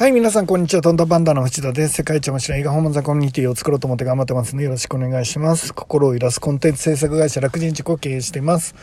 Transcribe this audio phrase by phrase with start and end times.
[0.00, 0.80] はい、皆さん、こんにちは。
[0.80, 1.96] トントパンダの藤田です。
[1.96, 5.74] 世界一面白い映画訪問ザコミュニティを作ろうと思って頑張ってますので、よろしくお願いします。
[5.74, 8.74] 心を揺らすコンテンツ制作会社楽人地を経営しています。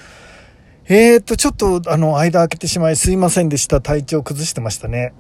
[0.86, 3.82] えーと、ちょっと、あの、間開けてしまいすいませんでした。
[3.82, 5.16] 体調崩してましたね。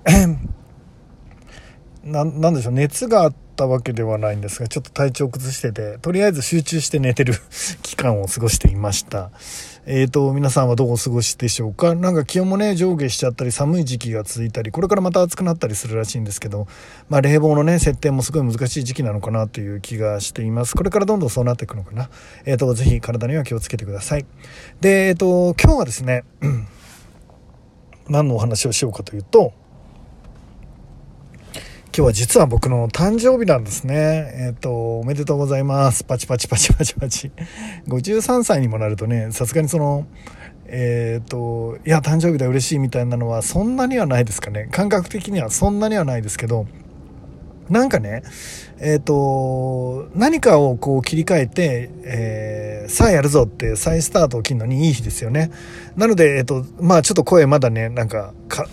[2.07, 7.35] な、なんでしょう、熱があったわけではないんですが、ちょっと体調崩してて、とりあえず集中して寝てる
[7.83, 9.31] 期間を過ごしていました。
[9.85, 11.95] えっ、ー、と、皆さんはどうお過ごしでしょうか？
[11.95, 16.67] なんか気温もね、上下しちゃったり、寒い時期が続いたり、これからまた暑くなったりするらしいんですけど、
[17.09, 20.75] まあ、冷房のね、設定もすごい難しい時期なのかなという気がしています。
[20.75, 22.09] これからどんどんそうなっていくのかな？
[22.45, 24.25] えっ、ー、と、ぜひ体には気をつけてください。
[24.81, 26.25] で、えっ、ー、と、今日はですね、
[28.09, 29.53] 何のお話をしようかというと、
[31.97, 34.31] 今日は実は僕の誕生日なんですね。
[34.35, 36.03] えっ、ー、と、おめでとうございます。
[36.03, 37.31] パチパチパチパチパチ。
[37.87, 40.05] 53歳にもなるとね、さすがにその、
[40.67, 44.69] えっ、ー、と、いや、誕生日だ嬉しいみたいなのはそんなにはないですかね。
[44.71, 46.67] 感覚的にはそんなにはないですけど、
[47.67, 48.21] なんかね、
[48.77, 55.49] えっ、ー、と、何かをこう切り替えて、えー、さあやるぞって再スタートを切るのにいい日ですよね。
[55.95, 58.67] なので、えっ、ー、と、まあちょっと声まだね、なんか、か、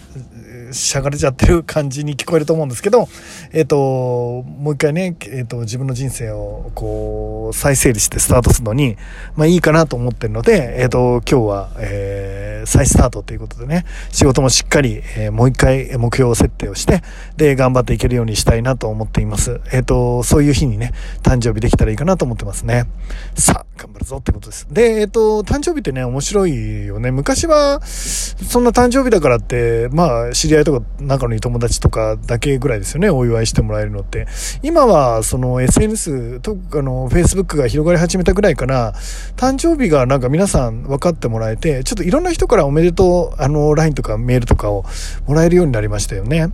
[0.73, 3.09] しゃがれちゃってる感じに聞こえると思うんですけど、
[3.53, 8.97] えっ、ー、と、もう一回ね、えっ、ー、と、自分の人生をこう、再整理してスタートするのに、
[9.37, 17.03] まあいいかなと思ってるので、えっ、ー、と、今日は、えー、再スタートということでね、仕事もしっかり、えー、もう一回目標設定をして、
[17.37, 19.61] で、頑張っていけるようにしたいなと思っています。
[19.73, 20.93] えっ、と、そういう日にね、
[21.23, 22.87] 誕生日できたらいいかなと思ってますね。
[23.35, 24.67] さあ、頑張るぞってことです。
[24.71, 27.11] で、えっ、と、誕生日ってね、面白いよね。
[27.11, 34.27] 昔は、そんな誕生日だからって、まあ、知り合いとか仲のいい友達とかだけぐらいですよね、お祝いしてもらえるのって。
[34.63, 38.95] 今は、その SNS と、あの、Facebook が広がり始めたぐらいから、
[39.37, 44.85] 誕生日がなんか皆さん分かってもらえて、ちょっといろんな人からからおめでとう、あの、LINE とかメールとかを
[45.27, 46.49] もらえるようになりましたよね。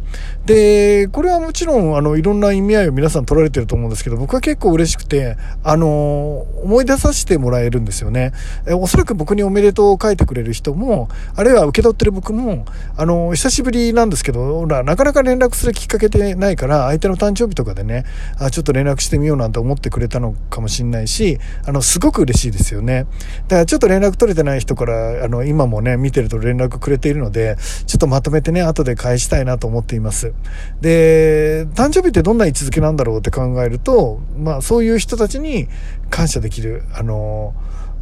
[0.47, 8.33] で、これはもちろん、あの、いろんな意味合いを皆さん取られてると思うんですけど、僕は結構嬉しくて、あの、思い出させてもらえるんですよね。
[8.67, 12.65] えおそらく僕におめでとうを書いてくれる人も、あるいは受け取ってる僕も、
[12.97, 18.05] あの、久しぶりなんですけど、ど、なかなか連絡するきっかけってないから、相手の誕生日とかでね、
[18.39, 23.07] あ、ちょっと連絡してみようなんて思ってくれたのかもしんないし、あの、すごく嬉しいですよね。
[23.49, 27.57] だからちょっと連絡取れてない人から、あの、今もね、ね見てると連絡くれているので、
[27.87, 30.33] ちょっとまとめてね、後で返したいなと思っています。
[30.81, 35.69] で、誕生日ってどんな位置づけなんだろうって考えると、まあ、そういう人たちに
[36.09, 37.55] 感謝できる、あの、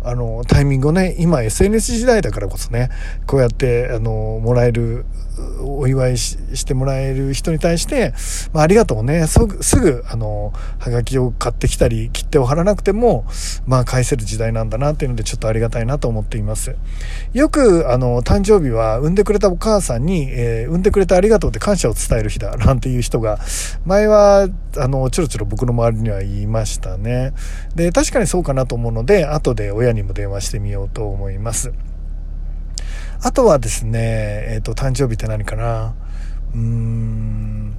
[0.05, 2.91] あの、タイミングをね、今 SNS 時代だからこそね、
[3.27, 5.05] こうやって、あの、もらえる
[5.61, 8.13] お祝いしてもらえる人に対して、
[8.53, 9.27] まあ、ありがとうね。
[9.27, 13.25] すぐ、すぐ、あの、はがきを買ってきたり、切手を貼らなくても、
[13.67, 16.75] まあ、返せる時代なんだなっていうので、ちょっとありがたいなと思っています。
[17.33, 23.39] よく、あの、誕生日は、産んでくれたお母さんに、えー、産んでくれてありがとうって感謝を伝える日だ、なんていう人が、
[23.85, 27.33] 前は、あの、ちょろちょろ僕の周りには言いましたね。
[27.75, 31.73] で、確かにそうかなと思うので、後で親にも電話してみようと思います。
[33.23, 35.95] あとはですね、えっ、ー、と、誕生日って何かな？
[36.55, 37.75] うーん、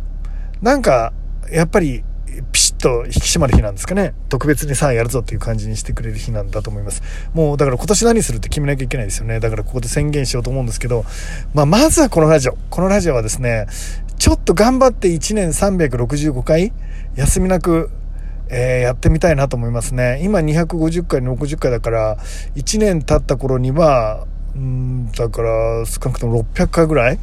[0.62, 1.13] なんか、
[1.52, 2.03] やっぱり、
[2.52, 4.13] ピシッと引き締まる日なんですかね。
[4.30, 7.02] 特別にさあやるぞっていう感じにしてくれる日なんだと思います。
[7.34, 9.40] もうだから今年何するって決めなきゃいけないですよね。
[9.40, 11.03] だからここで宣言しようと思うんですけど、
[11.53, 12.57] まあまずはこのラジオ。
[12.69, 13.68] このラジオはですね、
[14.18, 16.72] ちょっと頑張って1年365回
[17.16, 17.90] 休みなく
[18.49, 20.19] えー、やってみたいなと思いますね。
[20.23, 22.17] 今250回、60回だから、
[22.55, 27.19] 1年経った頃には、うんだから少なくとも600回ぐらい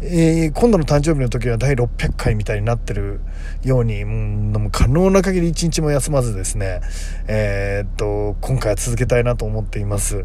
[0.00, 3.18] えー、今度の誕生日の時は第600回みたいになってる
[3.64, 6.82] ように、うん、可能な限り一日も休まずですね、
[7.26, 10.24] えー、っと、今回は続けたいなと思っています。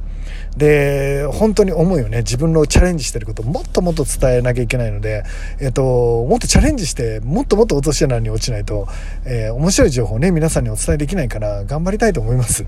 [0.55, 2.19] で、本当に思うよね。
[2.19, 5.23] 自分のチャレンジしてることもっともっと伝えなきゃいけないので、
[5.59, 5.81] えー、っと、
[6.25, 8.87] もっとチャレンジして、もっともっと落とし穴に落ちないと、
[9.25, 12.67] え、面白い情報をね、皆さんにお伝えできないから、頑張りたいと思います。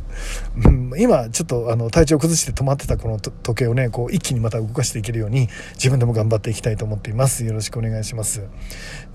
[0.66, 6.95] うん、今、ちょっと、あの、体調崩して止まってたこの時計をね、こう、一気にまた動かしていけるように、自分でも頑張っていきたいと思います。
[6.96, 7.46] 思っています。
[7.46, 8.42] よろしくお願いします。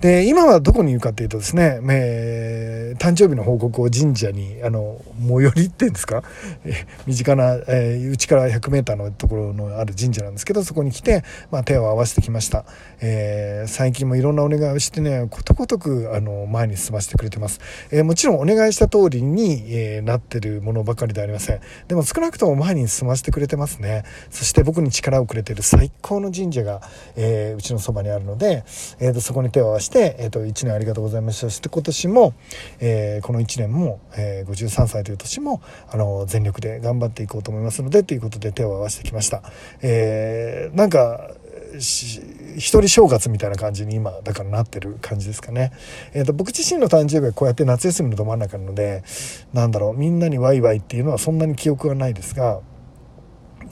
[0.00, 6.23] で、今はどこにいるかっていうとですね、えー、誕生日の報告を神社に、あの、最寄りっていうんですか、
[6.65, 12.65] え 身近な、えー、うちから100メーターのところのある神社なんですけど、そこに来て、まあ、手を合わせてきました。
[13.00, 17.61] えー、最近もいろんなお願いをしてね、ことごとく、あの、前に進ませてくれてます。
[17.91, 21.61] えー、もちろんお願いした通りに、えー、なってるものばかりではありません。
[21.88, 24.05] でも少なくとも前に進ませてくれてますね。
[24.31, 26.81] そして僕に力をくれてる最高の神社が、
[27.17, 28.64] えー、うちのそばにあるので、
[28.99, 32.34] えーと、そこに手を合わせて、えーと、1年ありがとうございましたそして今年も、
[32.81, 39.43] えー、この1年も、えー、53歳という年もあの全力で頑張っていこうと思いますのでということで手を合わせてきました、
[39.82, 41.31] えー、なんか
[41.72, 45.73] 一人正月みたいな感じに今だからなってる感じですかね。
[46.12, 49.05] え、ー、と僕自身の誕生日はこうやって夏休みのど真ん中なので
[49.52, 52.61] なんだろうみんなにワイワイっていうのはそんなに記憶がないですが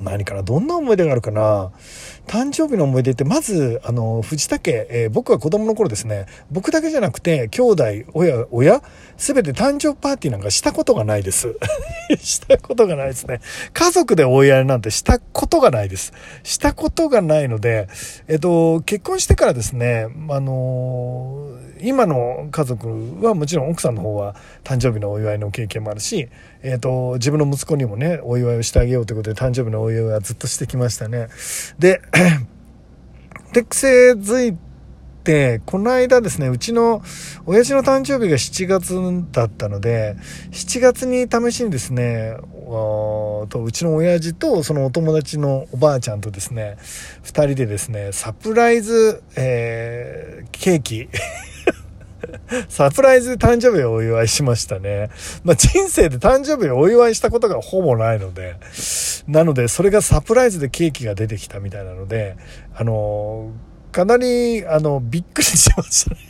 [0.00, 1.72] 何かなどんな思い出があるかな
[2.28, 8.82] 誕生日の思い出ってまずあの藤田家、えー、僕は子供の頃ですね僕だけじゃなくて兄弟親親
[9.16, 11.56] 全て誕生パーティーなんかしたことがないです。
[12.20, 13.40] したことがないですね。
[13.72, 16.12] 家族でお祝いなんてしたことがないです。
[16.44, 17.88] したことがないので
[18.28, 21.48] えっと結婚してからですねあの
[21.80, 26.28] 今の家族はもちろん奥さんの方は誕生日のお祝いの経験もあるし、
[26.62, 31.28] えっと自分の息子にもねお祝いをしてあげようということで誕生日のお祝いはずっとしてきましたね。
[31.78, 32.02] で
[33.52, 34.56] で、癖づい
[35.24, 37.02] て、この間ですね、うちの
[37.46, 38.94] 親父の誕生日が7月
[39.32, 40.16] だったので、
[40.50, 42.36] 7月に試しにですね、
[43.48, 46.76] とうちの親父とそのお友達のおばあちゃんとですね、
[47.24, 51.08] 2人でですね、サプライズ、えー、ケーキ。
[52.68, 55.10] サプライズで誕生日をお祝いしましたね。
[55.44, 58.56] まあ、人生で誕生日をお祝いしたことがほぼないので、
[59.26, 62.36] なので、それがサプライズでケーキが出てきたみたいなので、
[62.74, 63.52] あの、
[63.92, 66.28] かなり、あの、びっくりしましたね。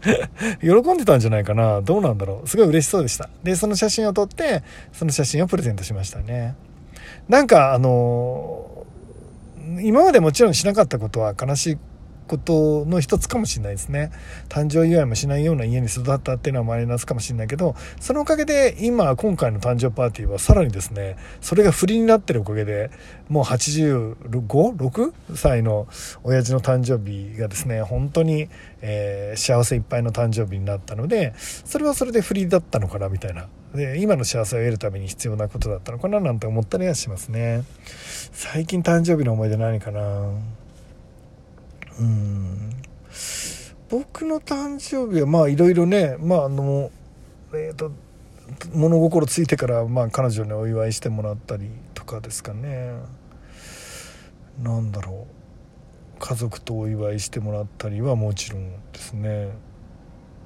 [0.60, 3.28] 喜んでたんじゃないかなどうなんだろうすごい嬉しそうでした。
[3.42, 4.62] で、その写真を撮って、
[4.92, 6.54] その写真をプレゼントしましたね。
[7.28, 8.86] なんか、あの、
[9.82, 11.78] 今までもちろんしなかったことは悲しい
[12.30, 14.12] ことの一つかもしれないですね
[14.48, 22.90] 誕生祝いもしないような家に育ったっていうのはマイナスかもしれないけどそのおかげで今今回の誕生パーティーはさらにですねそれが振りになってるおかげで
[23.28, 25.12] もう 85?6?
[25.34, 25.88] 歳の
[26.22, 28.48] 親父の誕生日がですね本当に、
[28.80, 37.64] えー、幸せいっぱいの誕生日になったのでそれはそれで振りだったのかなみたいなで今の幸せを得るために必要なことだったのかななんて思ったりはしますね
[38.32, 40.30] 最近誕生日の思い出何かな
[42.00, 42.70] うん。
[43.90, 46.90] 僕の誕生日はまあいろいろねまああの
[47.52, 47.92] えっ、ー、と
[48.72, 52.94] 物心ついてからまあ彼女にお祝いしてもらったりとかですかね。
[54.62, 55.40] なんだろう。
[56.18, 59.50] 家族とお祝いしてもらったりはもちろんですね。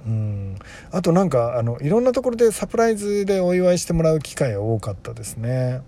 [0.06, 0.58] うん。
[0.92, 5.82] あとなんかあのいろんなところでサプライズでお祝いしてもらう機会が多かったですね。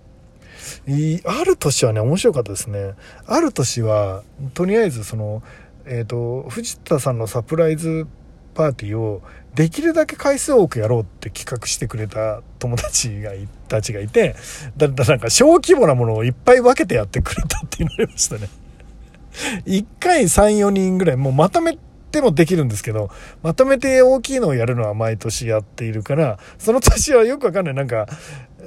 [1.24, 2.94] ある年はね面白かったですね。
[3.26, 4.22] ある年は
[4.54, 5.42] とりあえずその
[5.86, 8.06] えっ、ー、と藤田さんのサプライズ
[8.54, 9.22] パーティーを
[9.54, 14.34] できるだけ回数多くやろうって企画してくれた友達がい たちがいて
[14.76, 18.48] だだなんか小規模なものをいっぱい分けてやってくれたって言われましたね。
[19.66, 21.76] 1回34人ぐらいもうまとめ
[22.10, 23.10] てもできるんですけど
[23.42, 27.74] まとめて大きいのをやるのは毎年やっているからその年はよくわかんない。
[27.74, 28.06] なんか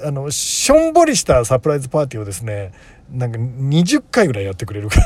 [0.03, 2.71] あの、しょんぼりしたサプライズパーティーをですね、
[3.11, 5.05] なんか20回ぐらいやってくれるから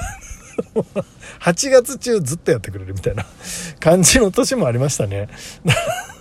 [1.39, 3.25] 8月中ずっとやってくれるみたいな
[3.79, 5.29] 感じの年もありましたね。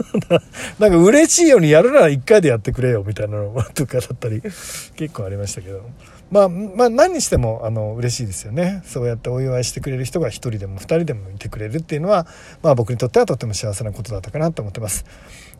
[0.79, 5.83] なんか嬉しいようにやるなら1回でやってくれよみたいなのとかだったり結構ありましたけど。
[6.33, 8.81] まあ、まあ何にしてもあの嬉しいですよね。
[8.87, 12.27] そうやってお祝いしてくれる人が1人でも2人でもいてくれるっていうのは、
[12.63, 15.05] まあ僕にとってはとても幸せなことだったかなと思ってます。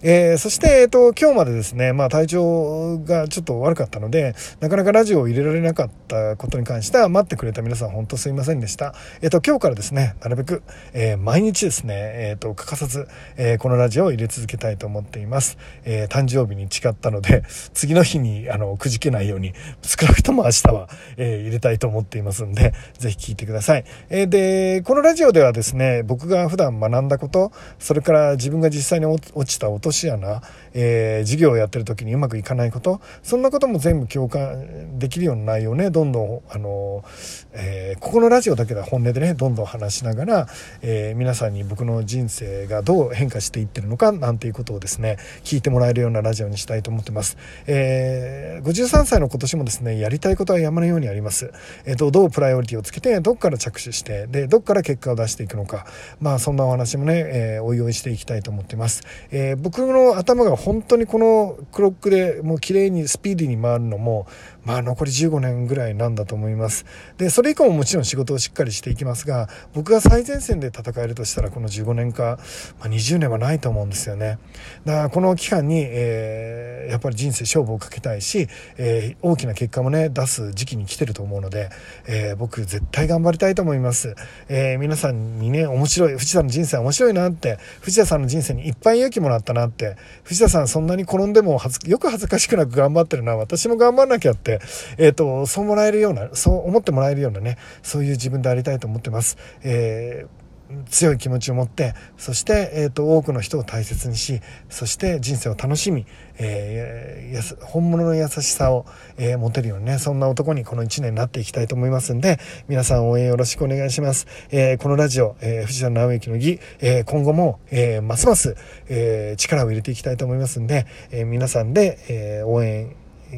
[0.05, 8.95] えー、そして、えっ、ー、と、今日までですね、まあ体調がちょっと悪かったので、なかなかラジオを入れられなかったことに関しては、待ってくれた皆さん本当すいませんでした。
[9.21, 10.63] えっ、ー、と、今日からですね、なるべく、
[10.95, 13.07] え毎日ですね、えっ、と、欠かさず、
[13.37, 15.59] えこのラジオを入れ続けたいと思っています。
[15.85, 17.45] え誕生日に誓ったので、
[17.75, 23.85] 次の日に、あの、くじけないように、少なくとも明日は、え入れたいと思っていますんで、ぜひ聞いてください。
[24.11, 30.43] えで、このラジオではですね、僕が普段学んだこと、それから自分が実際に落ちた落とし穴、
[30.75, 37.05] えー、授業をやってる時にうまくいかないことそんなことも全部共感できるような内容をねどんどんあの、
[37.53, 40.47] えー、ここのラジオだけでは本音でねどんどん話しながら、
[40.83, 51.53] えー、皆さんに僕の人生がどう変化していってるのかなんていうことをですね聞いてもらえるようなラジオにしたいと思ってます、えー、53歳の今年もですねやりたいことは山のようにあります、
[51.85, 55.87] えーと、どうプライオリティをつけてどっから着手してでどっから結果を出していくのか
[56.21, 64.27] まあそんなお話もね、えー、おいおいしていきたいと思ってます、えー、僕の頭が本当にこのクロックでもう綺麗にスピーディーに回るのも
[64.65, 66.87] まあ残り15年ぐらいなんだと思います。
[67.19, 72.39] で、それ以降ももちろん仕事をしっかりしていきますが、僕が最前線で戦えるとしたらこの15年か、
[72.79, 74.39] まあ、20年はないと思うんですよね。
[74.85, 81.71] だからこの期間に、えー、やっぱり人生勝負をかけたいし、えー、大きな結果もね、出す時期に来てると思うので、
[82.07, 84.15] えー、僕絶対頑張りたいと思います。
[84.49, 94.61] え皆さんにね、面白い、藤田の人生面白いなって、藤田さんの人生にいっぱい勇気もらったなって、藤田さんそんなに転んでもよく恥ずかしくなく頑張ってるな、私も頑張んなきゃって、て、
[94.99, 99.39] えっ、と、そうもらえるような、そう思ってもらえるようなね、そういう自分でありたいと思ってます。
[99.63, 100.42] えー
[100.89, 106.07] 強い気持ちを持ってそして、えーと、多くの人を大切にしそして人生を楽しみ、
[106.39, 112.39] えー、本物の優しさを、えー、持てるようにねそんな男にこの1年になっていきたいと思いますんで
[112.69, 118.57] 皆さん応援よろしくお願いします、えー、このラジオ、え藤田直之の儀、え今後も、えますます、
[118.89, 122.95] え力を入れていきたいと思いますんで、え皆さんで、え応援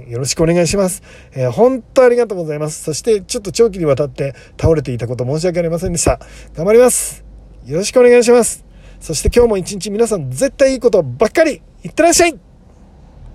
[0.08, 1.02] よろしくお願いします。
[1.32, 2.82] えー、本当ありがとうございます。
[2.82, 6.18] そしてちょっと長期にわたって倒れていたこと申し訳ありませんでした。
[6.54, 7.24] 頑張ります。
[7.64, 8.64] よろしくお願いします。
[9.00, 12.38] そして今日も一日皆さん絶対いいことばっかりいってらっしゃい